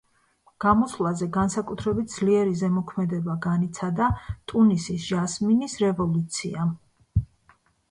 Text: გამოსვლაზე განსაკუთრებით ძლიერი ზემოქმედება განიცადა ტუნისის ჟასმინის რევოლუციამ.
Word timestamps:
გამოსვლაზე 0.63 1.27
განსაკუთრებით 1.35 2.09
ძლიერი 2.21 2.55
ზემოქმედება 2.61 3.37
განიცადა 3.45 4.09
ტუნისის 4.53 5.07
ჟასმინის 5.13 5.79
რევოლუციამ. 5.87 6.75